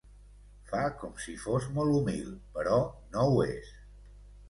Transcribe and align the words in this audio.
Fa 0.71 0.81
com 1.01 1.13
si 1.27 1.35
fos 1.45 1.69
molt 1.77 1.99
humil, 1.99 2.35
però 2.59 2.83
no 3.15 3.31
ho 3.37 3.49
és. 3.55 3.75